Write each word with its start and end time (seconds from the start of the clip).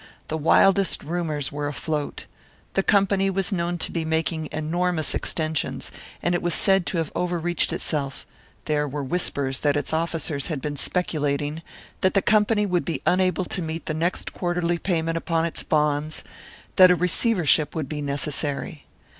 The 0.29 0.37
wildest 0.39 1.03
rumours 1.03 1.51
were 1.51 1.67
afloat. 1.67 2.25
The 2.73 2.81
Company 2.81 3.29
was 3.29 3.51
known 3.51 3.77
to 3.77 3.91
be 3.91 4.03
making 4.03 4.49
enormous 4.51 5.13
extensions, 5.13 5.91
and 6.23 6.33
it 6.33 6.41
was 6.41 6.55
said 6.55 6.87
to 6.87 6.97
have 6.97 7.11
overreached 7.13 7.71
itself; 7.71 8.25
there 8.65 8.87
were 8.87 9.03
whispers 9.03 9.59
that 9.59 9.77
its 9.77 9.93
officers 9.93 10.47
had 10.47 10.59
been 10.59 10.75
speculating, 10.75 11.61
that 12.01 12.15
the 12.15 12.23
Company 12.23 12.65
would 12.65 12.83
be 12.83 13.03
unable 13.05 13.45
to 13.45 13.61
meet 13.61 13.85
the 13.85 13.93
next 13.93 14.33
quarterly 14.33 14.79
payment 14.79 15.19
upon 15.19 15.45
its 15.45 15.61
bonds, 15.61 16.23
that 16.77 16.89
a 16.89 16.95
receivership 16.95 17.75
would 17.75 17.87
be 17.87 18.01
necessary. 18.01 18.87